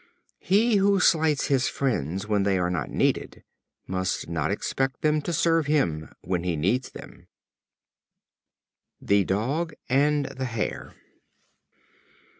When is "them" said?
5.03-5.21, 6.89-7.27